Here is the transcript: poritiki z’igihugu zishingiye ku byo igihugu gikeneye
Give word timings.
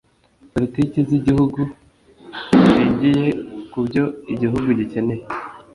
poritiki 0.51 0.99
z’igihugu 1.07 1.59
zishingiye 2.55 3.25
ku 3.71 3.79
byo 3.87 4.03
igihugu 4.33 4.67
gikeneye 4.79 5.23